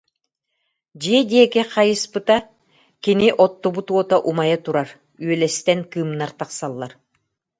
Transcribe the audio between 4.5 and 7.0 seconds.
турар, үөлэстэн кыымнар тахсаллар